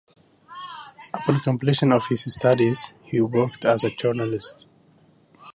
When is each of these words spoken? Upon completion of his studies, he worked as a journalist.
Upon 1.13 1.41
completion 1.41 1.91
of 1.91 2.07
his 2.07 2.23
studies, 2.33 2.89
he 3.03 3.21
worked 3.21 3.65
as 3.65 3.83
a 3.83 3.91
journalist. 3.91 4.67